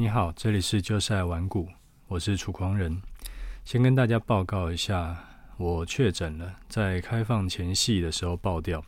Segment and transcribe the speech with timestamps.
[0.00, 1.68] 你好，这里是就是爱玩股，
[2.06, 3.02] 我是楚狂人。
[3.64, 5.24] 先跟大家报告一下，
[5.56, 8.80] 我确诊了，在开放前夕的时候爆掉，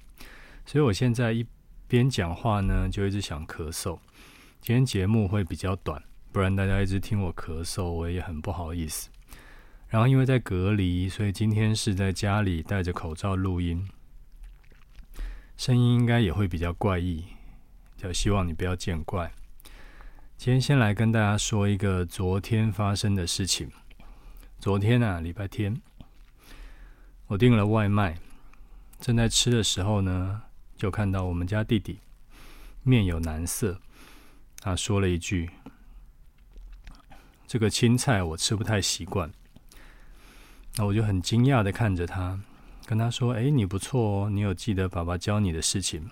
[0.65, 1.45] 所以我现在一
[1.89, 3.99] 边讲话呢，就一直想咳嗽。
[4.61, 6.01] 今天节目会比较短，
[6.31, 9.11] 不然大家一直听我咳嗽，我也很不好意思。
[9.89, 13.85] 然后因为在隔离，所以今天是在家里戴着口罩录音，
[15.57, 17.25] 声音应该也会比较怪异，
[17.97, 19.33] 就希望你不要见怪。
[20.43, 23.71] 今天先来跟大家说一个昨天发生的事情。
[24.59, 25.79] 昨天啊，礼拜天，
[27.27, 28.17] 我订了外卖，
[28.99, 30.41] 正在吃的时候呢，
[30.79, 31.99] 就看到我们家弟弟
[32.83, 33.79] 面有难色，
[34.61, 35.51] 他说了一句
[37.47, 39.31] ：“这个青菜我吃不太习惯。”
[40.77, 42.41] 那我就很惊讶的看着他，
[42.87, 46.11] 跟他说：“哎，你不错哦，你有记得爸爸教你的事情。”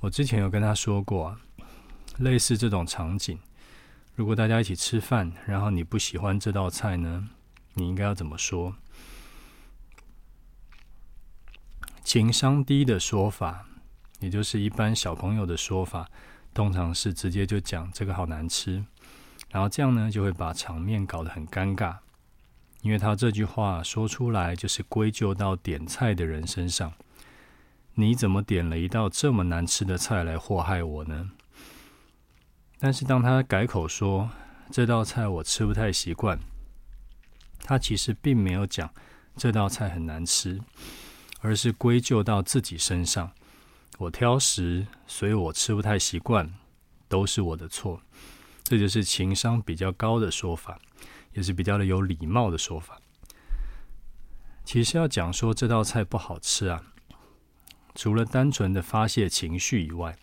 [0.00, 1.38] 我之前有跟他说过啊。
[2.18, 3.38] 类似这种场景，
[4.14, 7.28] 如果大家一起吃饭，然后你不喜欢这道菜呢，
[7.74, 8.76] 你应该要怎么说？
[12.04, 13.66] 情商低的说法，
[14.20, 16.08] 也就是一般小朋友的说法，
[16.52, 18.84] 通常是直接就讲这个好难吃，
[19.50, 21.96] 然后这样呢就会把场面搞得很尴尬，
[22.82, 26.92] 因为他这句话说出来就是归咎到点菜的人身上，
[27.94, 31.30] 你怎么点了一道这么难吃的菜来祸害我呢？
[32.84, 34.28] 但是当他改口说
[34.72, 36.36] 这道菜我吃不太习惯，
[37.60, 38.92] 他其实并没有讲
[39.36, 40.60] 这道菜很难吃，
[41.42, 43.30] 而是归咎到自己身上。
[43.98, 46.52] 我挑食，所以我吃不太习惯，
[47.06, 48.02] 都是我的错。
[48.64, 50.80] 这就是情商比较高的说法，
[51.34, 53.00] 也是比较的有礼貌的说法。
[54.64, 56.82] 其实要讲说这道菜不好吃啊，
[57.94, 60.18] 除了单纯的发泄情绪以外，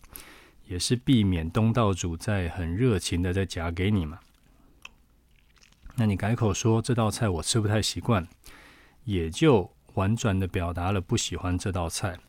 [0.69, 4.19] 也是避免东道主在很热情的在夹给你嘛。
[5.95, 8.25] 那你改口说这道菜我吃不太习惯，
[9.03, 12.19] 也就婉转的表达了不喜欢这道菜，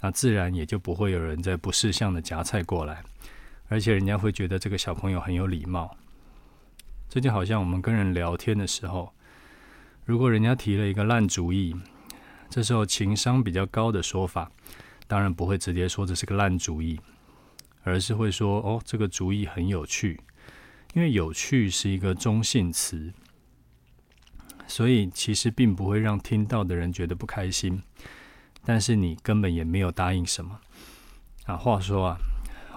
[0.00, 3.04] 那自然也就不会有人在不识相的夹菜过来，
[3.68, 5.96] 而且人家会觉得这个小朋友很有礼貌。
[7.08, 9.14] 这就好像我们跟人聊天的时候，
[10.04, 11.76] 如果人家提了一个烂主意，
[12.50, 14.50] 这时候情商比较高的说法，
[15.06, 16.98] 当然不会直接说这是个烂主意。
[17.84, 20.18] 而是会说：“哦，这个主意很有趣，
[20.94, 23.12] 因为有趣是一个中性词，
[24.66, 27.82] 所以其实并不会让听到的人觉得不开心。
[28.64, 30.58] 但是你根本也没有答应什么
[31.44, 31.56] 啊。
[31.56, 32.16] 话说啊，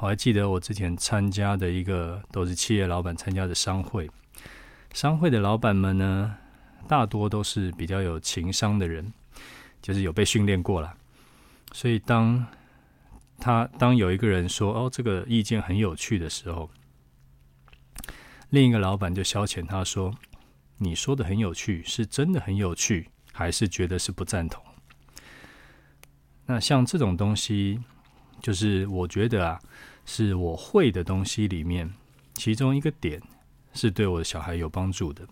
[0.01, 4.12] 我还记得我之前参加的一个都是企业老板参加的商会，
[4.94, 6.35] 商会的老板们呢，
[6.85, 9.13] 大多都是比较有情商的人，
[9.81, 10.94] 就是有被训练过了，
[11.72, 12.45] 所以当。”
[13.40, 16.70] 他当有一个人说：“哦，这个意见很有趣”的时候，
[18.50, 20.14] 另一个老板就消遣他说
[20.80, 24.64] ：“你说的很有趣，是真的很有趣，还是觉得是不赞同？”
[26.48, 27.80] 那像这种东西，
[28.42, 29.59] 就是我觉得啊，
[30.06, 31.94] 是我会的东西里面，
[32.34, 33.22] 其中一个点
[33.74, 35.28] 是对我的小孩有帮助的。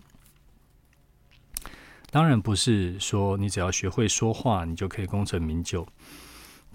[2.11, 5.87] 当然不是说你只要学会说话，你就可以功成名就。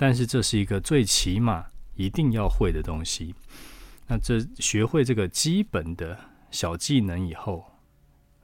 [0.01, 3.35] 但是这是一个最起码一定要会的东西。
[4.07, 6.19] 那这学会这个基本的
[6.51, 7.71] 小技能以后，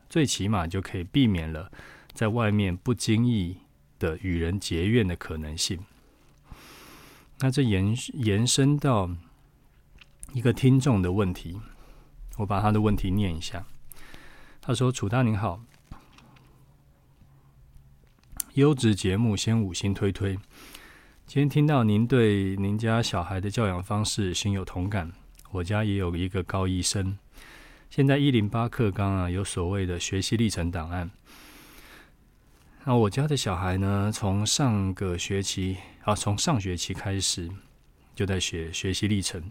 [0.07, 1.73] 最起码就可以避免了
[2.13, 3.57] 在外面不经意
[3.99, 5.81] 的与人结怨的可能性。
[7.39, 9.09] 那这延延伸到
[10.35, 11.59] 一个听众的问题，
[12.37, 13.65] 我把他的问题念一下。
[14.61, 15.63] 他说：“楚大您好，
[18.53, 20.39] 优质节目先五星推推。”
[21.27, 25.11] 今天听到您对您家小孩的教养方式心有同感，
[25.51, 27.19] 我家也有一个高一生，
[27.91, 31.11] 现在一零八课纲啊有所谓的学习历程档案。
[32.85, 37.51] 那我家的小孩呢，从上个学期啊，从上学期开始
[38.15, 39.43] 就在学学习历程，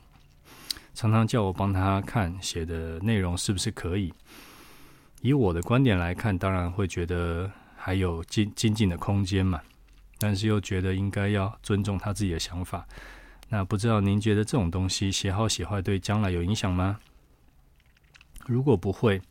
[0.93, 4.13] 常常叫我帮他看写的内容是不是可以。
[5.21, 9.59] 以我的观点来看，当然会觉得还有精精进的空间嘛。
[10.17, 12.87] 但是又觉得应该要尊重他自己的想法，
[13.49, 16.99] 那不知道您觉得这种东西写好写坏对将来有影响吗？
[18.45, 19.21] 如果不会，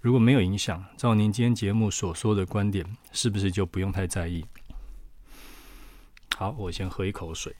[0.00, 4.44] 如果没有影响，照您今天节目所说的观点，是不是就不用太在意？
[6.36, 7.54] 好，我先喝一口水。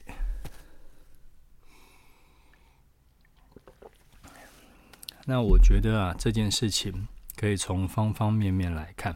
[5.25, 9.15] 那我觉得啊，这件事情可以从方方面面来看。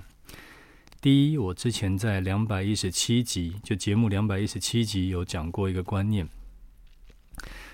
[1.04, 6.26] 第一，我之前在两百一十七集，就节目两百一十七集有讲过一个观念，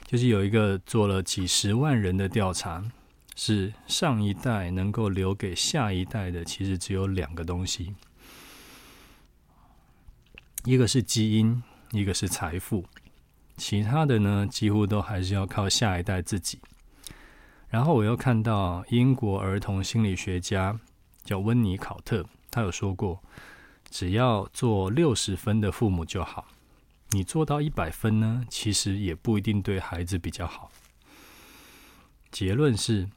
[0.07, 2.83] 就是有一个做了几十万人的调查，
[3.35, 7.93] 是上一代能够留给下一代的，其实只有两个东西，
[10.63, 11.61] 一个是基因，
[11.91, 12.83] 一个是财富，
[13.57, 16.57] 其他的呢，几乎都还是要靠下一代自己。
[17.67, 20.79] 然后我又看到英国儿童心理学家
[21.23, 23.21] 叫温尼考特，他有说过，
[23.89, 26.47] 只要做六十分的父母就好，
[27.09, 30.71] 你做到一百分呢，其实也不一定对孩子比较好。
[32.31, 33.09] 结论是。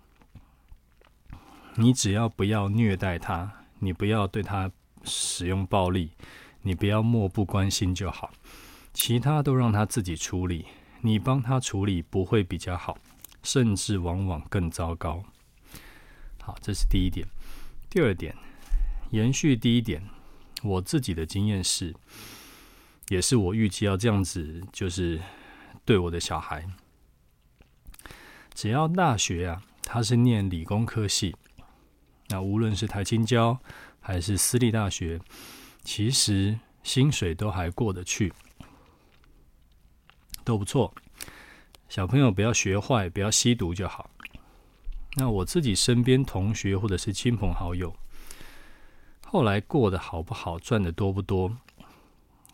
[1.77, 4.71] 你只要不要虐待他，你不要对他
[5.05, 6.11] 使用暴力，
[6.61, 8.31] 你不要漠不关心就好，
[8.93, 10.67] 其他都让他自己处理。
[11.01, 12.99] 你帮他处理不会比较好，
[13.43, 15.25] 甚至往往更糟糕。
[16.43, 17.27] 好，这是第一点。
[17.89, 18.37] 第二点，
[19.13, 20.03] 延续第一点，
[20.63, 21.95] 我自己的经验是，
[23.09, 25.21] 也是我预计要这样子，就是
[25.85, 26.67] 对我的小孩，
[28.55, 31.37] 只要大学啊，他是念理工科系。
[32.29, 33.59] 那无论是台清交
[34.01, 35.21] 还是私立大学，
[35.85, 38.33] 其实薪水都还过得去，
[40.43, 40.95] 都不错。
[41.91, 44.09] 小朋友不要学坏，不要吸毒就好。
[45.17, 47.95] 那我自己身边同学或者是亲朋好友，
[49.33, 51.57] 后来过得好不好，赚得多不多，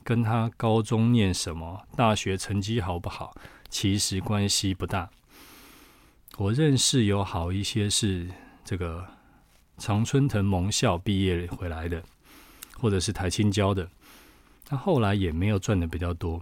[0.04, 3.34] 跟他高中念什么、大学成绩好不好，
[3.68, 5.10] 其实关系不大。
[6.36, 8.28] 我认识有好一些是
[8.64, 9.04] 这个。
[9.76, 12.02] 常春藤盟校毕业回来的，
[12.80, 13.88] 或者是台青交的，
[14.64, 16.40] 他后来也没有赚的比较多。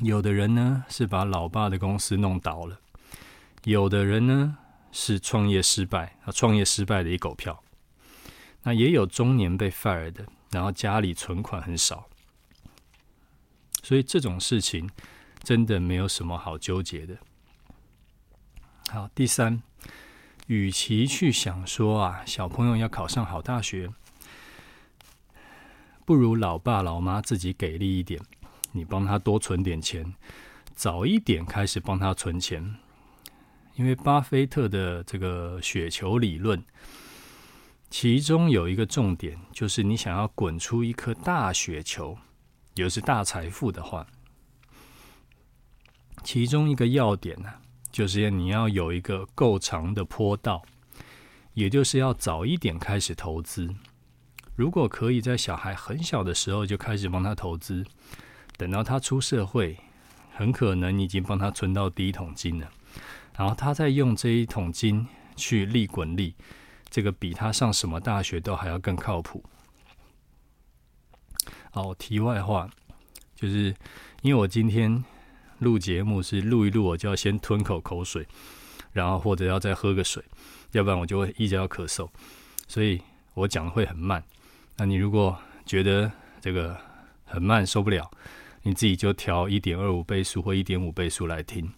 [0.00, 2.78] 有的人呢是把老爸的公司弄倒了，
[3.64, 4.58] 有的人呢
[4.92, 7.60] 是创业失败，啊，创业失败的一狗票。
[8.62, 12.08] 那也有中年被 fire 的，然后家里存款很少。
[13.82, 14.88] 所以这种事情
[15.42, 17.16] 真的没有什么好纠结的。
[18.88, 19.62] 好，第三。
[20.46, 23.92] 与其去想说啊，小朋友要考上好大学，
[26.06, 28.18] 不如老爸老妈自己给力一点，
[28.72, 30.14] 你帮他多存点钱，
[30.74, 32.76] 早一点开始帮他存钱。
[33.74, 36.64] 因为巴菲特的这个雪球理论，
[37.90, 42.16] 其中有一个重点，就是你想要滚出一颗大雪球，
[42.74, 44.06] 也就是大财富的话，
[46.22, 47.48] 其中一个要点呢、
[47.90, 50.62] 就是要你要有一个够长的坡道，
[51.54, 53.68] 也就是要早一点开始投资。
[54.54, 57.84] 如果可以在小孩很小的时候就开始帮他投资，
[58.56, 59.78] 等到他出社会，
[60.34, 62.70] 很可能你已经帮他存到第一桶金了，
[63.36, 65.06] 然后他再用这一桶金
[65.36, 66.34] 去利滚利，
[66.90, 69.44] 这个比他上什么大学都还要更靠谱。
[71.70, 72.68] 好，题外话，
[73.34, 73.74] 就是
[74.22, 75.04] 因为我今天。
[75.60, 78.24] 录节目是录一录，我就要先吞口口水，
[78.92, 80.22] 然后或者要再喝个水，
[80.70, 82.08] 要不然我就会一直要咳嗽，
[82.68, 83.02] 所以
[83.34, 84.22] 我讲的会很慢。
[84.76, 85.36] 那你如果
[85.66, 86.80] 觉得这个
[87.24, 88.08] 很慢受不了，
[88.62, 91.68] 你自己就调一点二五倍速或一点五倍速来听。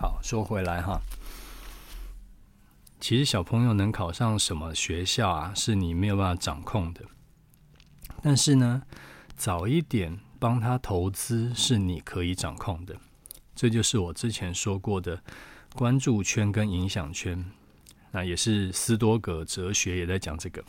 [0.00, 1.00] 好，说回来哈，
[3.00, 7.02] 其实小朋友能考上什么学校啊，是你没有办法掌控的。
[8.22, 8.82] 但是呢，
[9.36, 12.96] 早一点帮他投资是你可以掌控的，
[13.56, 15.20] 这就是我之前说过的
[15.74, 17.44] 关注圈跟影响圈。
[18.12, 20.64] 那也是斯多葛哲学也在讲这个，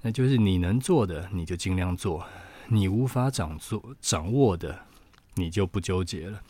[0.00, 2.26] 那就是你能做的你就尽量做，
[2.68, 4.86] 你无法掌做掌握的
[5.34, 6.40] 你就不纠结了。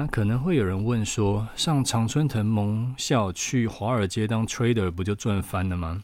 [0.00, 6.02] 那可能会有人问说，上常春藤盟校去华尔街当 trader 不就赚翻了吗？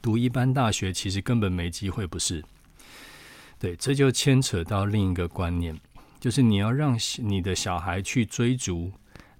[0.00, 2.42] 读一般大学其实根本没机会，不是？
[3.58, 5.78] 对，这就牵扯到另一个观念，
[6.18, 8.90] 就是你要让你的小孩去追逐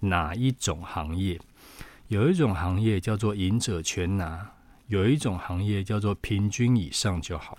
[0.00, 1.40] 哪一种行业。
[2.08, 4.46] 有一种行业叫做赢者全拿，
[4.88, 7.56] 有一种行业叫做平均以上就好。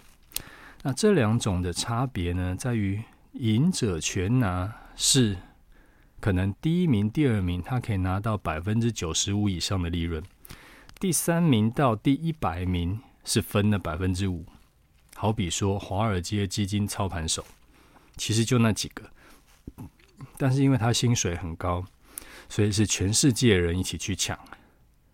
[0.84, 5.36] 那这两种的差别呢，在于赢者全拿是
[6.20, 10.24] 可能第一名、第二名他可以拿到百分之九十五以上的利润。
[11.00, 14.46] 第三名到第一百名是分了百分之五，
[15.16, 17.46] 好比说华尔街基金操盘手，
[18.18, 19.10] 其实就那几个，
[20.38, 21.86] 但是因为他薪水很高，
[22.50, 24.38] 所以是全世界人一起去抢。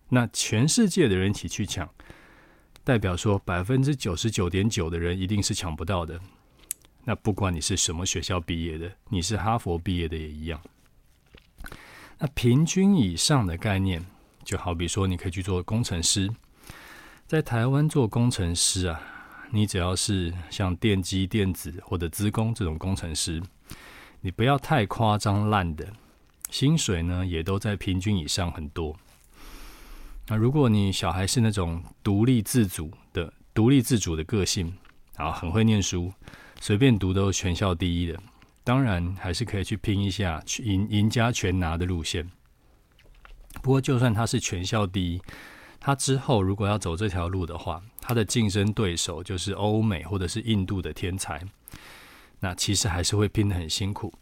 [0.08, 1.88] 那全世界的人一起去抢，
[2.82, 6.20] 代表说百分之九十九点九的人一定是抢不到的。
[7.04, 10.60] 那不管你是什么学校毕业的，你是哈佛毕业的也一样。
[12.18, 14.04] 那平均以上的概念。
[14.44, 16.30] 就好比说，你可以去做工程师，
[17.26, 19.02] 在台湾做工程师啊，
[19.50, 23.42] 你只要是像电机、电子或者资工这种工程师，
[24.20, 25.92] 你不要太夸张烂的，
[26.48, 28.96] 薪水呢也都在平均以上很多。
[30.28, 34.72] 那如果你小孩是那种独立自主的、独立自主的个性，
[35.16, 36.12] 然后很会念书，
[36.60, 38.16] 随便读都全校第一的，
[38.66, 42.28] 当然还是可以去拼一下，赢赢家全拿的路线。
[43.62, 45.22] 不过，就算他是全校第一，
[45.78, 51.40] 他之后如果要走这条路的话，他的竞争对手就是欧美或者是印度的天才，
[52.40, 54.12] 那其实还是会拼得很辛苦。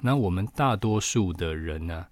[0.00, 2.06] 那我们大多数的人呢？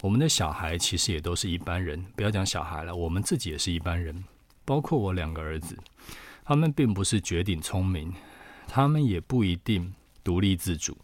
[0.00, 4.24] 我们的小孩其实也都是一般人，不要讲小孩了，我们自己也是一般人。
[4.64, 5.78] 包括我两个儿子，
[6.44, 8.12] 他们并不是绝顶聪明，
[8.66, 9.94] 他们也不一定
[10.28, 10.94] 独立自主。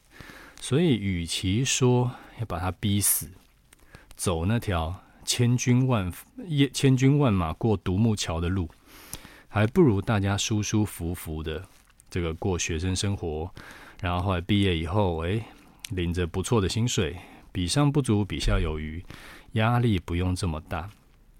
[0.60, 3.26] 所以，与其说要把他逼死，
[4.16, 6.12] 走那条千军万
[6.74, 8.68] 千军万马过独木桥的路，
[9.48, 11.66] 还不如大家舒舒服服的
[12.10, 13.50] 这个过学生生活，
[14.02, 15.42] 然后后来毕业以后，哎，
[15.92, 17.16] 领着不错的薪水。
[17.50, 19.02] 比上不足，比下有余，
[19.52, 20.90] 压力不用这么大，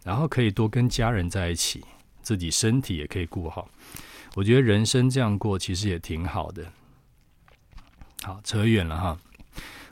[0.05, 1.85] 然后可以多跟家人在一起，
[2.23, 3.69] 自己身体也可以顾好。
[4.37, 6.64] 我觉得人生这样过其实也挺好的。
[8.25, 9.19] 好，扯远了哈，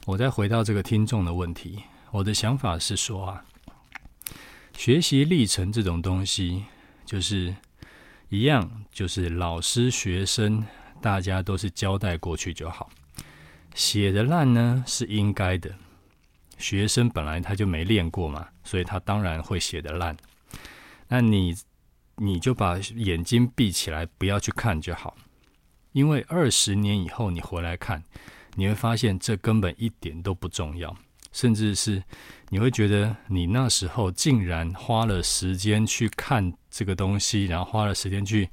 [0.06, 3.44] 我再回到这个听众的问题，我的想法是说啊，
[4.74, 6.64] 学习历程这种东西
[7.04, 7.54] 就是
[8.30, 10.64] 一样，就是老师、学生，
[11.02, 12.88] 大家都是交代过去就好。
[13.74, 15.70] 写的烂呢，是应该的。
[16.56, 20.16] 学生本来他就没练过嘛，所以他当然会写得烂。
[21.06, 21.54] 那你
[22.16, 25.14] 你就把眼睛闭起来，不要去看就好。
[25.92, 28.02] 因为二十年以后你回来看，
[28.54, 30.94] 你会发现这根本一点都不重要，
[31.32, 32.02] 甚至是
[32.48, 38.48] 你会觉得你那时候竟然花了时间去看这个东西，然后花了时间去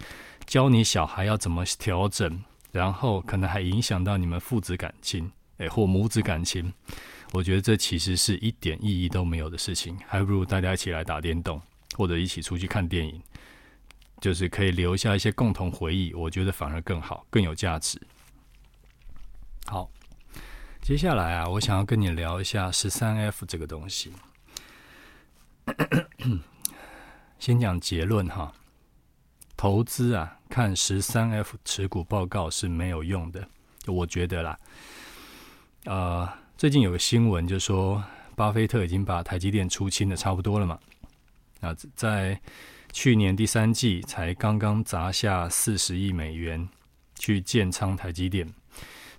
[0.45, 6.71] 教你小孩要怎么调整，然后可能还影响到你们父子感情，诶，或母子感情。
[7.31, 11.61] 我觉得这其实是一点意义都没有的事情，还不如大家一起来打电动，
[11.95, 13.21] 或者一起出去看电影，
[14.19, 16.13] 就是可以留下一些共同回忆。
[16.13, 17.99] 我觉得反而更好，更有价值。
[19.65, 19.89] 好，
[20.81, 24.11] 接下来啊，我想要跟你聊一下十三 F 这个东西。
[27.39, 28.53] 先讲结论哈，
[29.55, 33.47] 投资啊，看十三 F 持股报告是没有用的，
[33.87, 34.59] 我觉得啦，
[35.85, 36.29] 呃。
[36.59, 38.03] 最近有个新闻，就说
[38.35, 40.77] 巴菲特已经把台积电出清的差不多了嘛。
[41.61, 42.37] 那在
[42.91, 46.67] 去年第三季才刚刚砸下四十亿美元
[47.17, 48.47] 去建仓台积电，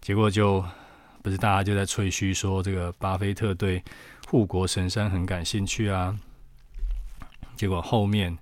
[0.00, 0.64] 结果就
[1.22, 3.82] 不是大家就在吹嘘说这个巴菲特对
[4.28, 6.18] 护国神山很感兴趣啊。
[7.56, 8.36] 结果后面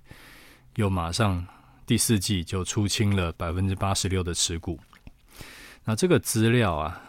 [0.75, 1.45] 又马上
[1.85, 4.79] 第四季就出清了百分之八十六的持股。
[5.83, 7.01] 那这个资料啊。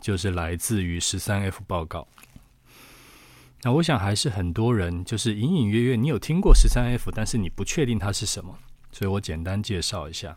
[0.00, 2.06] 就是来自于十三 F 报告。
[3.62, 8.56] 那我想还是很多人就是隐隐约约，你有听过十三 F，但是你不确定它是什么，
[8.92, 10.36] 所以我简单介绍一下。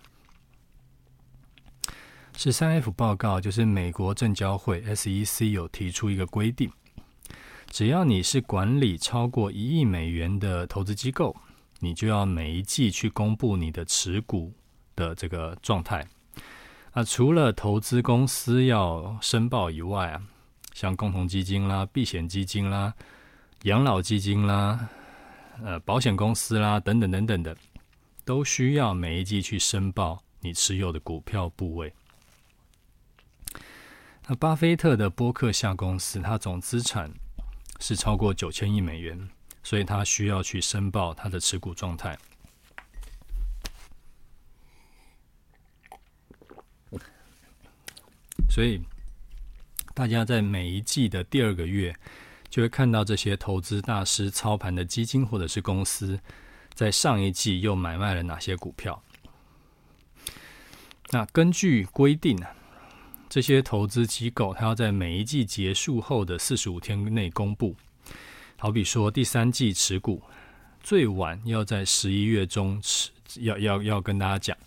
[2.35, 6.71] 十三 F 报告就是美国证交会 SEC 有提出一个规定，
[7.69, 11.35] 只要你是管理超过一亿美元的投资机构，
[11.79, 14.51] 你就要每一季去公布你的持股
[14.95, 16.07] 的这个状态。
[16.93, 20.21] 啊，除了投资公司要申报以外啊，
[20.81, 22.91] 像共同基金啦、避险基金啦、
[23.65, 24.89] 养老基金啦、
[25.61, 27.55] 呃保险公司啦等等等等的，
[28.25, 31.93] 都需要每一季去申报你持有的股票部位。
[34.25, 37.11] 那巴菲特的波克夏公司，它总资产
[37.79, 39.29] 是超过九千亿美元，
[39.61, 42.17] 所以他需要去申报他的持股状态。
[48.50, 48.81] 所以，
[49.93, 51.95] 大家在每一季的第二个月，
[52.50, 56.19] 就会看到这些投资大师操盘的基金或者是公司，
[56.74, 59.01] 在上一季又买卖了哪些股票。
[61.10, 62.48] 那根据规定呢，
[63.29, 67.75] 这些投资机构它要在每一季结束后的四十五天内公布。
[68.57, 70.21] 好比说，第三季持股
[70.81, 74.57] 最晚要在十一月中持，要要要跟大家讲。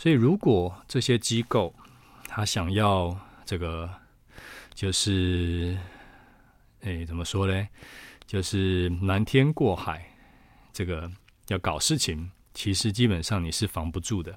[0.00, 1.74] 所以，如果这些机构，
[2.26, 3.88] 他想要这个，
[4.74, 5.78] 就是，
[6.80, 7.68] 哎，怎么说呢？
[8.26, 10.04] 就是瞒天过海，
[10.72, 11.10] 这个
[11.48, 14.34] 要搞事情，其实基本上你是防不住的。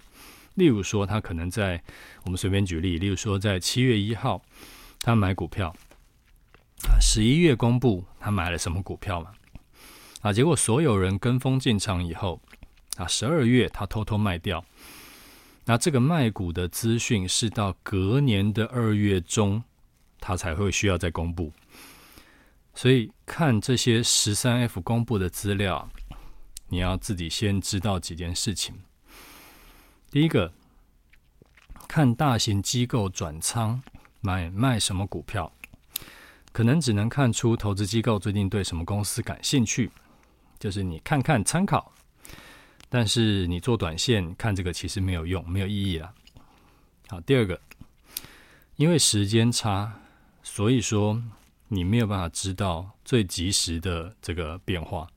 [0.53, 1.82] 例如说，他可能在
[2.24, 4.41] 我们随便举例，例如说在七月一号，
[5.00, 5.70] 他买股票，
[6.84, 9.32] 啊，十一月公布他买了什么股票嘛？
[10.22, 12.41] 啊，结果所有人跟风进场以后，
[12.98, 14.63] 啊，十二月他偷偷卖掉。
[15.65, 19.63] 那这个卖股的资讯是到隔年的二月中，
[20.19, 21.51] 他才会需要再公布。
[22.74, 25.89] 所以看这些十三 F 公布的资料，
[26.67, 28.75] 你要自己先知道几件事情。
[30.12, 30.53] 第一个，
[31.88, 33.81] 看大型机构转仓
[34.21, 35.51] 买卖什么股票，
[36.51, 39.91] 可能只能看出投资机构最近对什么公司感兴趣，
[40.59, 41.91] 就是你看看参考。
[42.89, 46.13] 但是你做短线看这个其实没有用，没有意义了。
[47.09, 47.59] 好，第二个，
[48.77, 50.00] 因为时间差，
[50.58, 51.22] 所以说
[51.68, 55.08] 你没有办法知道最及时的这个变化。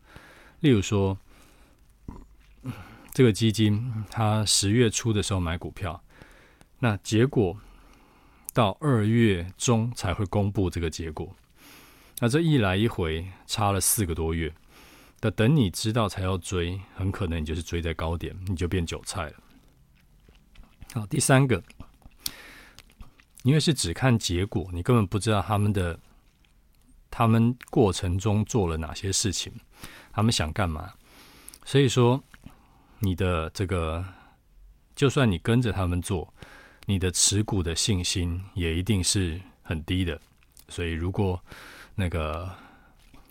[0.58, 1.16] 例如说，
[3.14, 6.04] 这个基金它十月初的时候买股票，
[6.80, 7.58] 那结果
[8.52, 11.34] 到二月中才会公布这个结果，
[12.18, 14.52] 那这一来一回差了四个多月。
[15.22, 19.34] 的等你知道才要追，很可能你就是追在高点，你就变韭菜了。
[20.92, 21.62] 好，第三个，
[23.42, 25.98] 因为是只看结果，你根本不知道他们的
[27.10, 29.52] 他们过程中做了哪些事情，
[30.12, 30.92] 他们想干嘛，
[31.64, 32.22] 所以说
[32.98, 34.04] 你的这个，
[34.94, 36.32] 就算你跟着他们做，
[36.86, 40.20] 你的持股的信心也一定是很低的。
[40.68, 41.42] 所以如果
[41.94, 42.48] 那个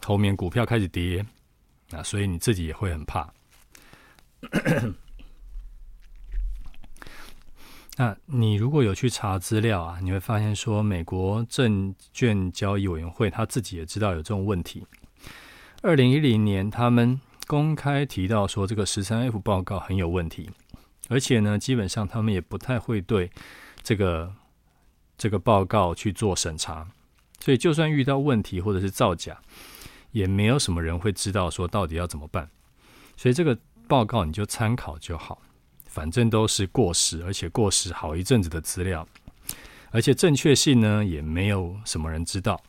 [0.03, 1.25] 后面股票开始跌，
[1.89, 3.31] 那所以你自己也会很怕。
[7.99, 14.87] 那你如果有去查资料啊，你会发现说，美国证券交易委员会他自己也知道有这种问题。
[15.81, 20.49] 二零一零年，他们公开提到说，这个十三 F 报告很有问题，
[21.09, 23.29] 而且呢，基本上他们也不太会对
[23.83, 24.33] 这个
[25.17, 26.87] 这个报告去做审查，
[27.41, 29.37] 所以就算遇到问题或者是造假。
[30.11, 32.49] 也没有什么人会知道说到底要怎么办，
[33.17, 33.55] 所以这个
[33.87, 35.39] 报告你就参考就好，
[35.89, 39.05] 反正都是过时，而且过时好一阵子的资料，
[39.89, 42.61] 而且正确性呢也没有什么人知道，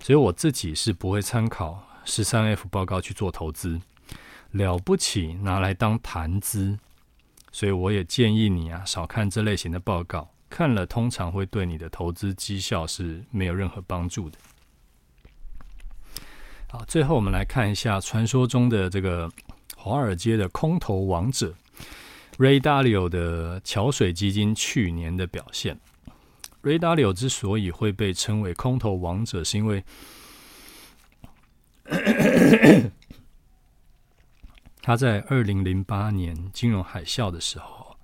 [0.00, 3.80] 所以我自己是不会参考十三 F 报告去做投资，
[4.50, 6.76] 了不起拿来当谈资，
[7.52, 14.36] 所以我也建议你啊少看这类型的报告，看了通常会对你的投资绩效是没有任何帮助的。
[16.68, 19.30] 好，最后我们来看一下传说中的这个
[19.76, 21.54] 华尔街的空头王者
[22.38, 25.80] Ray Dalio 的桥水基金去年的表现。
[26.62, 29.84] Ray Dalio 之所以会被称为空头王者，是因为
[34.82, 37.96] 他在二零零八年金融海啸的时候，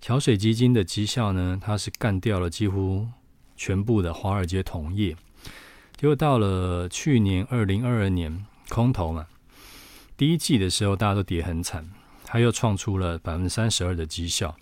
[0.00, 3.06] 桥水基金的绩效呢，它是干掉了几乎
[3.56, 5.16] 全部的华尔街同业。
[5.96, 9.26] 结果到了去年二零二二年空头嘛，
[10.16, 11.88] 第一季的时候大家都跌很惨，
[12.30, 14.54] 他又创出了百分之三十二的绩效。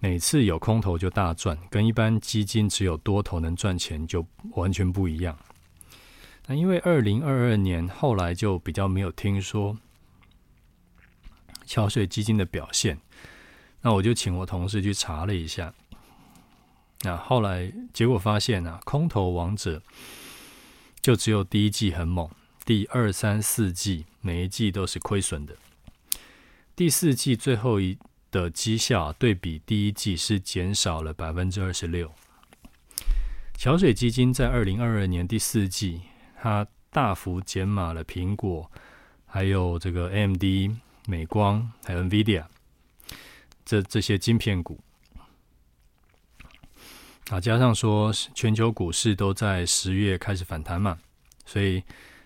[0.00, 5.38] 每次有空头就大赚，跟一般基金只有多头能赚钱就完全不一样。
[6.46, 9.76] 那因为二零二二年后来就比较没有听说
[11.66, 12.98] 桥水基金的表现，
[13.82, 15.74] 那我就请我同事去查了一下。
[17.02, 19.82] 那后来结果发现啊，空头王者
[21.02, 22.30] 就只有第一季很猛，
[22.64, 25.54] 第二、三、四季每一季都是亏损的。
[26.76, 27.98] 第四季最后一
[28.30, 32.12] 的绩效对比第一季是减少了百分之二十六。
[33.54, 36.02] 桥水基金在二零二二年第四季，
[36.38, 38.70] 它大幅减码了苹果，
[39.24, 40.44] 还有这个 AMD、
[41.06, 42.44] 美光，还有 NVIDIA
[43.64, 44.78] 这这些晶片股。
[47.30, 50.98] 啊，加上说全球股市都在十月开始反弹嘛，
[51.46, 51.82] 所以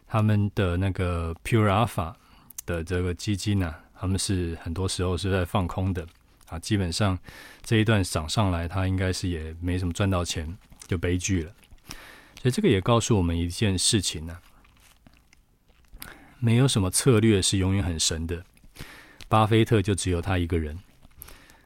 [0.09, 2.13] 他们的那个 Pure Alpha
[2.67, 6.07] 的这个基金呢、啊，他们是很多时候是在放空的
[6.49, 6.59] 啊。
[6.59, 7.19] 基本上
[7.63, 11.53] 这一段涨上来，他应该是也没什么赚到钱，就悲剧了。
[12.41, 16.09] 所以这个也告诉我们一件事情呢、啊，
[16.39, 18.43] 没有什么策略是永远很神的。
[19.29, 20.79] 巴菲特就只有他一个人，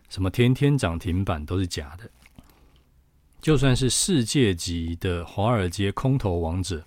[0.08, 2.10] 什么天天涨停板都是假的。
[3.40, 6.84] 就算是世界级的华尔街空头王者，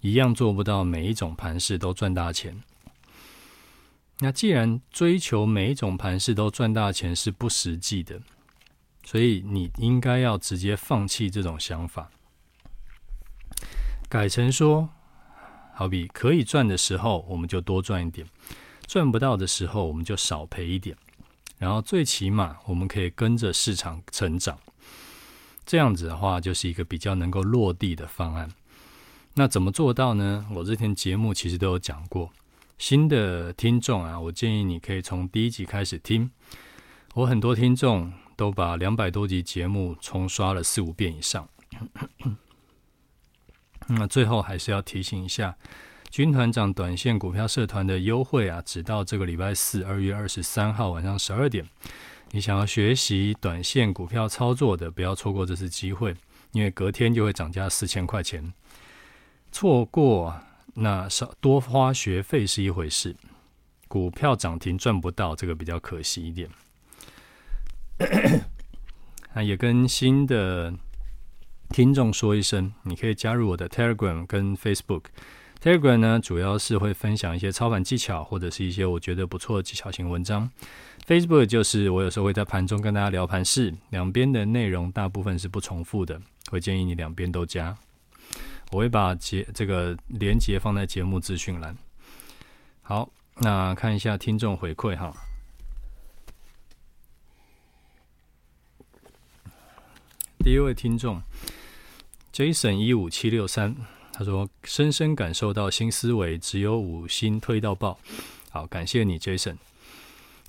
[0.00, 2.60] 一样做不到每一种盘势都赚大钱。
[4.22, 8.20] 那既然追求每一种盘势都赚大钱是不实际的，
[9.04, 12.08] 所以你应该要直接放弃这种想法，
[14.08, 14.88] 改成说，
[15.74, 18.24] 好比可以赚的时候我们就多赚一点，
[18.86, 20.96] 赚不到的时候我们就少赔一点，
[21.58, 24.56] 然后最起码我们可以跟着市场成长。
[25.66, 28.48] 这样子的话，就是一个比较能够落地的方案。
[29.34, 30.46] 那怎么做到呢？
[30.54, 32.30] 我之前节目其实都有讲过。
[32.78, 36.30] 新的听众啊，我建议你可以从第一集开始听。
[37.14, 41.48] 我很多听众都把两百多集节目重刷了四五遍以上。
[43.88, 45.56] 那最后还是要提醒一下，
[46.10, 51.68] 军团长短线股票社团的优惠啊，直到这个礼拜四，二月二十三号晚上十二点。
[52.30, 56.14] 你想要学习短线股票操作的，不要错过这次机会，
[56.52, 58.52] 因为隔天就会涨价四千块钱。
[59.50, 60.40] 错过
[60.74, 63.14] 那少多花学费是一回事，
[63.88, 66.48] 股票涨停赚不到，这个比较可惜一点。
[69.34, 70.72] 那也跟新的
[71.68, 75.04] 听众说一声，你可以加入我的 Telegram 跟 Facebook。
[75.60, 80.50] Telegram 呢，主要是会分享一些操盘技巧，或者是一些我觉得不错的技巧型文章。
[81.06, 87.76] Facebook 就是我有时候会在盘中跟大家聊盘势，两边的内容大部分是不重复的，会建议你两边都加。
[88.72, 91.76] 我会把节这个连接放在节目资讯栏。
[92.80, 95.12] 好，那看一下听众回馈哈。
[100.42, 101.20] 第一位听众
[102.32, 103.76] Jason 一五七六三，
[104.14, 108.00] 他说：“深深感受到新思维，只有五星推到爆。”
[108.50, 109.56] 好，感谢你，Jason。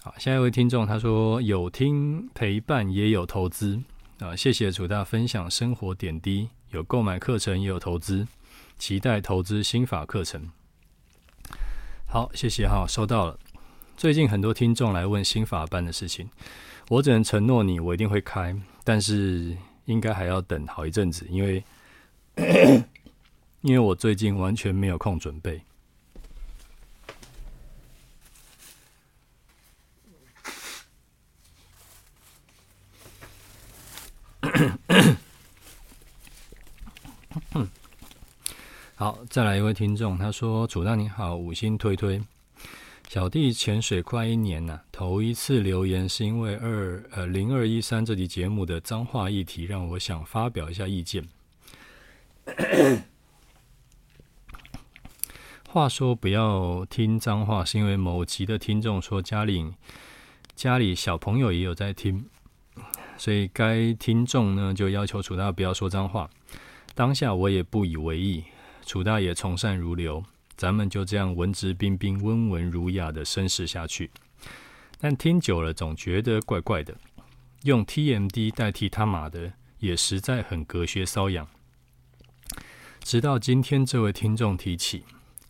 [0.01, 3.81] 好，下一位听众他说：“有听陪伴，也有投资
[4.19, 8.27] 啊，谢谢楚大分享生活点滴，有购买课程，也有投资，
[8.77, 10.51] 期待投资心法课程。”
[12.05, 13.39] 好，谢谢哈，收到了。
[13.95, 16.29] 最近很多听众来问心法班的事情，
[16.89, 19.55] 我只能承诺你，我一定会开，但是。
[19.85, 21.61] 应该还要等好一阵子，因为
[23.59, 25.61] 因为我最近完全没有空准备。
[38.95, 42.21] 好，再来一位听众，他说：“楚大你好，五星推推。”
[43.09, 51.27] 小弟潜水快一年了，头一次留言是因为二呃零二一三这集节目的脏话议题，让我想发表一下意见。
[55.67, 59.73] 话说不要听脏话，是因为某集的听众说家里
[60.55, 62.25] 家里小朋友也有在听，
[63.17, 66.29] 所以该听众呢就要求楚大不要说脏话。
[66.95, 68.43] 当下我也不以为意，
[68.85, 70.23] 楚大也从善如流。
[70.55, 74.11] 咱们就这样文质彬彬、温文儒雅的绅士下去，
[74.99, 76.95] 但听久了总觉得怪怪的。
[77.63, 81.47] 用 TMD 代替他妈的，也实在很隔靴搔痒。
[83.01, 85.03] 直到今天这位听众提起，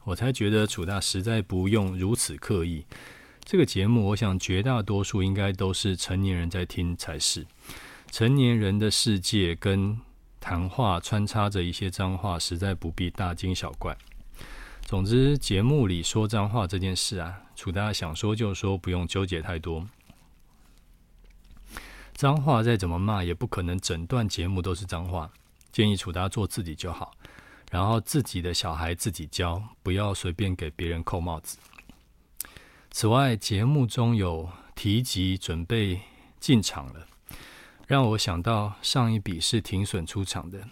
[0.05, 2.85] 我才觉得楚大实在不用如此刻意。
[3.43, 7.45] 这个节目，我想绝大多数应该都是成年人在听才是。
[8.09, 9.99] 成年人的世界跟
[10.43, 13.97] 谈话穿插着一些脏话，实在不必大惊小怪。
[14.81, 19.87] 总之，节目里说脏话这件事啊，楚大想说就说，不用纠结太多。
[22.13, 25.31] 脏话再怎么骂，也不可能整段节目都是脏话。
[25.71, 27.13] 建议楚大做自己就好，
[27.71, 31.57] 然后自己的小孩自己教，不要随便给别人扣帽子。
[32.91, 36.01] 此外，节目中有提及准备
[36.41, 37.07] 进场了，
[37.87, 40.67] 让我想到上一笔是停损出场的。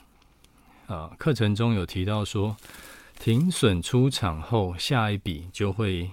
[0.88, 2.56] 啊，课程中有提到说。
[3.20, 6.10] 停损出场后，下一笔就会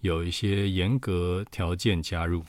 [0.00, 2.42] 有一些严格条件加入。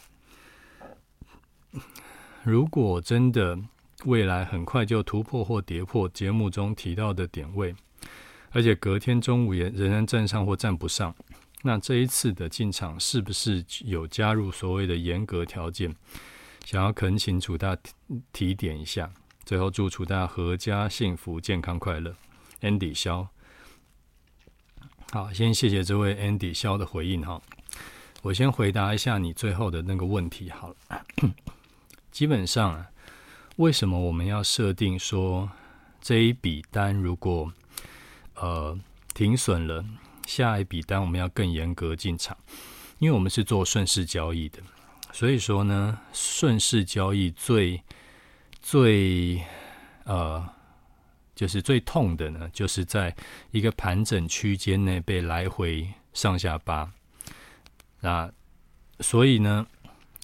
[2.44, 3.60] 如果真的
[4.06, 7.76] 未来很快就突破或跌破节目中提到的点位，
[8.52, 11.14] 而且隔天中午也仍然站上或站不上，
[11.64, 15.94] 那这一次的进场是不是有加入所谓的严格条件？
[16.68, 17.94] 想要恳请楚大提
[18.34, 19.10] 提点一下。
[19.46, 22.14] 最后祝楚大阖家幸福、健康、快乐。
[22.60, 23.26] Andy 萧。
[25.14, 27.42] 好，先谢谢这位 Andy 萧的回应哈。
[28.22, 31.06] 我先回答一下你最后的那个问题好了。
[32.12, 32.88] 基本上啊，
[33.56, 35.50] 为什么我们要设定说
[36.02, 37.50] 这一笔单如果
[38.36, 38.78] 呃
[39.14, 39.86] 停损了，
[40.26, 42.38] 下一笔单我们要更严格进场？
[43.00, 44.60] 因为我们是做顺势交易的，
[45.12, 47.82] 所以说呢，顺势交易最
[48.62, 49.41] 最
[50.06, 50.48] 呃。
[51.38, 53.15] 就是最痛的呢，就是在
[53.52, 56.91] 一个盘整区间内被来回上下扒。
[58.00, 58.28] 那
[59.02, 59.63] 所以呢，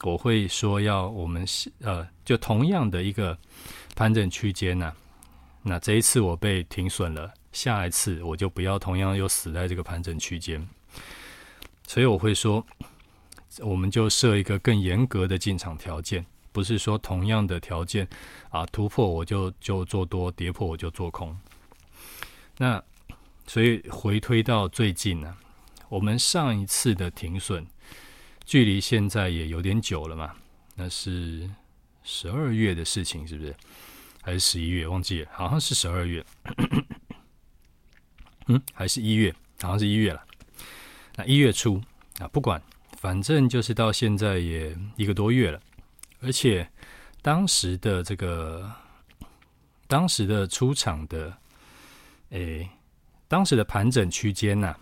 [0.01, 1.45] 我会说要我们
[1.81, 3.37] 呃，就同样的一个
[3.95, 4.91] 盘整区间呢，
[5.61, 10.67] 那这一次我被停损了，下一次我就不要同样又死在这个盘整区间。
[11.85, 12.65] 所以我会说，
[13.59, 16.25] 我们就设一个更严格的进场条件。
[16.51, 18.07] 不是说同样的条件
[18.49, 21.35] 啊，突破我就就做多，跌破我就做空。
[22.57, 22.81] 那
[23.47, 25.35] 所以回推到最近呢，
[25.89, 27.65] 我们上一次的停损
[28.45, 30.35] 距离现在也有点久了嘛。
[30.75, 31.49] 那是
[32.03, 33.55] 十二月的事情，是不是？
[34.21, 34.87] 还是十一月？
[34.87, 36.23] 忘记了，好像是十二月。
[38.45, 39.33] 嗯，还是一月？
[39.59, 40.23] 好像是一月了。
[41.15, 41.81] 那一月初
[42.19, 42.61] 啊，不管，
[43.03, 45.59] 反正就是到现在也一个多月了。
[46.21, 46.65] 而且
[47.21, 48.71] 当时的这个，
[49.89, 51.37] 当时的出场的，
[52.29, 52.69] 诶，
[53.27, 54.73] 当时的盘整区间呐，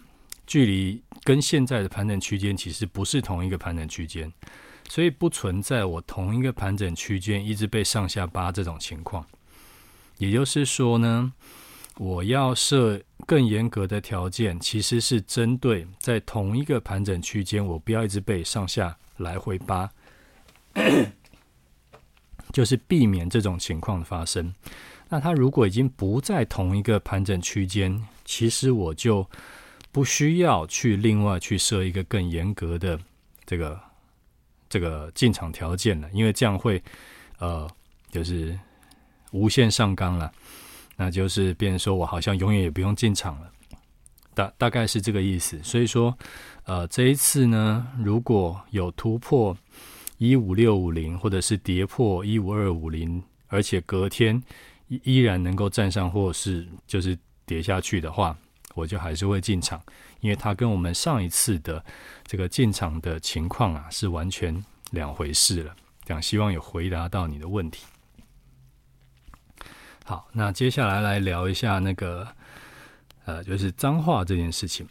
[0.45, 4.31] 距离跟现在的盘整区间其实不是同一个盘整区间，
[4.88, 9.25] 所以不存在我同一个盘整区间一直被上下扒这种情况。
[10.19, 11.34] 也就是说呢。
[11.97, 19.89] 我要设更严格的条件，其实是针对在同一个盘整区间，我不要一直被上下来回扒，
[22.51, 24.54] 就是避免这种情况的发生。
[25.10, 29.30] 那它如果已经不在同一个盘整区间，其实我就
[29.91, 32.97] 不需要去另外去设一个更严格的
[33.45, 33.80] 这个
[34.69, 36.82] 这个进场条件了，因为这样会
[37.39, 37.69] 呃
[38.10, 38.58] 就是
[39.32, 40.32] 无限上纲了。
[41.03, 43.51] 那就是变成说我好像永远也不用进场了，
[44.35, 45.59] 大大概是这个意思。
[45.63, 46.15] 所以说，
[46.65, 49.57] 呃，这一次呢，如果有突破
[50.19, 54.39] 一五六五零，或者是跌破一五二五零，而且隔天
[54.89, 58.37] 依依然能够站上，或是就是跌下去的话，
[58.75, 59.81] 我就还是会进场，
[60.19, 61.83] 因为它跟我们上一次的
[62.27, 65.75] 这个进场的情况啊是完全两回事了。
[66.05, 67.87] 这样希望有回答到你的问题。
[70.03, 72.27] 好，那接下来来聊一下那个，
[73.25, 74.87] 呃，就是脏话这件事情。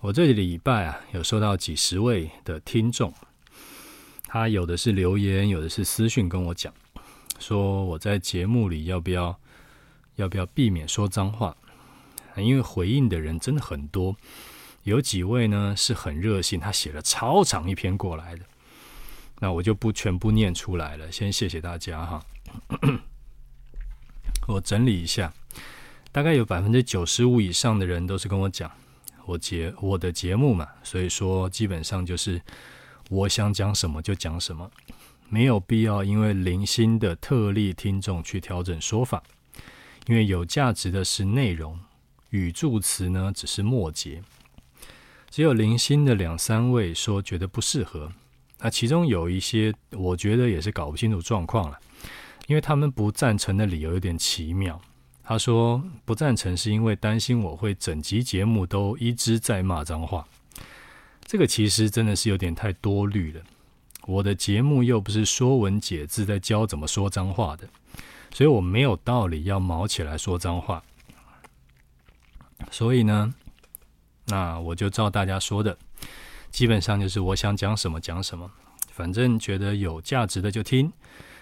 [0.00, 3.12] 我这礼拜啊，有收到几十位的听众，
[4.26, 6.72] 他有的是留言，有的是私讯跟我讲，
[7.38, 9.38] 说我在节目里要不要
[10.14, 11.56] 要不要避免说脏话？
[12.36, 14.16] 因为回应的人真的很多，
[14.84, 18.44] 有几位呢是很热心，他写了超长一篇过来的，
[19.40, 22.24] 那我就不全部念出来了，先谢谢大家哈。
[24.48, 25.30] 我整理一下，
[26.10, 28.70] 大概有百分之九十五以上的人都是跟我讲，
[29.26, 32.40] 我节我的节目嘛，所以说基本上就是
[33.10, 34.70] 我想讲什么就讲什么，
[35.28, 39.22] 没有必要因为零星的特例听众去调整说法，
[40.06, 41.78] 因为有价值的是内容，
[42.30, 44.22] 语助词呢只是末节，
[45.28, 48.10] 只有零星的两三位说觉得不适合，
[48.60, 51.78] 那其中有一些我觉得也是搞不清楚状况了。
[52.48, 54.80] 因为他们不赞成的理由有点奇妙。
[55.22, 60.26] 他说不赞成是因为担心我会整集节目都一直在骂脏话。
[61.26, 63.42] 这个其实真的是有点太多虑了。
[64.06, 67.68] 我的节目又不是说文解字在教怎么说脏话的，
[68.32, 70.82] 所以我没有道理要毛起来说脏话。
[72.70, 73.34] 所以呢，
[74.24, 75.76] 那我就照大家说的，
[76.50, 78.50] 基本上就是我想讲什么讲什么，
[78.90, 80.90] 反正觉得有价值的就听。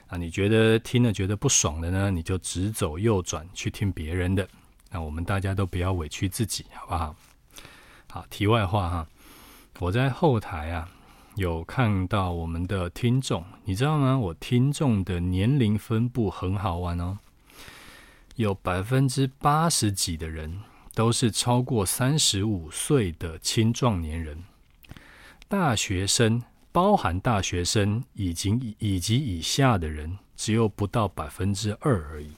[0.08, 4.48] 啊，你觉得听了觉得不爽的呢，你就直走右转去听别人的。
[4.90, 7.16] 那我们大家都不要委屈自己，好不好？
[8.08, 9.06] 好，题外话哈，
[9.80, 10.88] 我在后台啊
[11.34, 14.16] 有看到我们的听众，你知道吗？
[14.16, 17.18] 我听众的年龄分布很好玩哦，
[18.36, 20.60] 有百分之八十几的人
[20.94, 24.44] 都是超过三十五岁的青壮年人，
[25.48, 26.42] 大学生。
[26.76, 32.30] 包含大学生以及以及以下的人，只有不到百分之二而已。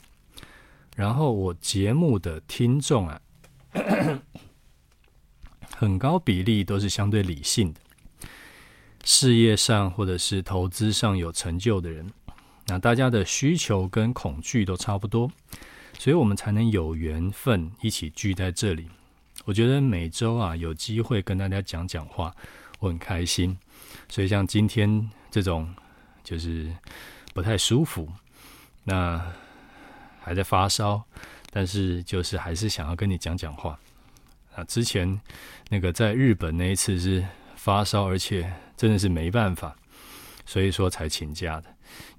[0.95, 3.21] 然后我节目的听众啊，
[5.75, 7.81] 很高比例都是相对理性的，
[9.03, 12.09] 事业上或者是投资上有成就的人。
[12.69, 15.29] 那大家的需求跟恐惧都差不多，
[15.99, 18.89] 所以我们才能有缘分一起聚在这里。
[19.45, 22.33] 我觉得每周啊有机会跟大家讲讲话，
[22.79, 23.59] 我很开心。
[24.09, 25.73] 所以像今天这种
[26.25, 26.73] 就是
[27.35, 28.11] 不太舒服，
[28.85, 29.25] 那
[30.21, 31.03] 还在发烧，
[31.51, 33.79] 但是就是还是想要跟你讲讲话。
[34.55, 35.21] 啊，之前
[35.69, 39.77] 那个在日本那一次是发烧，而且真的是没办法，
[40.45, 41.67] 所以说才请假的。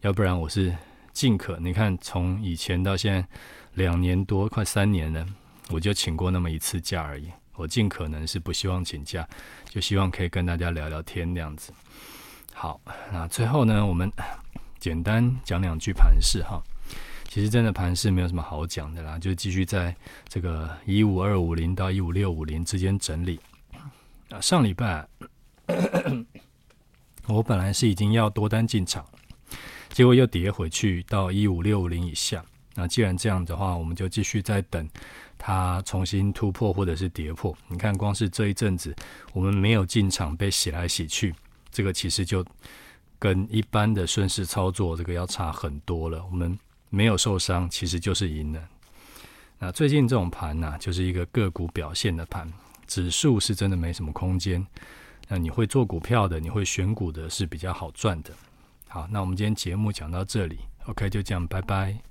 [0.01, 0.73] 要不然我是
[1.11, 3.27] 尽可，你看从以前到现在
[3.73, 5.25] 两年多，快三年了，
[5.69, 7.29] 我就请过那么一次假而已。
[7.59, 9.27] 我尽可能是不希望请假，
[9.67, 11.73] 就希望可以跟大家聊聊天那样子。
[12.53, 12.79] 好，
[13.11, 14.09] 那最后呢，我们
[14.79, 16.63] 简单讲两句盘势哈。
[17.27, 19.93] 其实真的盘势没有什么好讲的啦，就继续在
[20.29, 23.37] 这个一五二五零到一五六五零之间整理。
[24.29, 25.05] 啊，上礼拜
[27.27, 29.05] 我本来是已经要多单进场，
[29.89, 32.41] 结果又跌回去到一五六五零以下。
[32.79, 34.87] 那既然这样的话，我们就继续再等。
[35.37, 38.95] 它重新突破或者是跌破，你看，光是这一阵子
[39.33, 41.33] 我们没有进场被洗来洗去，
[41.71, 42.45] 这个其实就
[43.17, 46.23] 跟一般的顺势操作这个要差很多了。
[46.25, 46.57] 我们
[46.89, 48.61] 没有受伤，其实就是赢了。
[49.59, 52.51] 那最近这种盘呢、就是一个个股表现的盘，
[52.87, 54.65] 指数是真的没什么空间。
[55.27, 58.31] 那你会做股票的，你会选股的，是比较好赚的。
[58.89, 62.08] 好，那我们今天节目讲到这里，OK，就这样，拜拜。